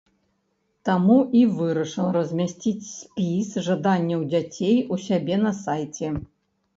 [0.87, 6.07] Таму і вырашыла размясціць спіс жаданняў дзяцей у сябе на сайце.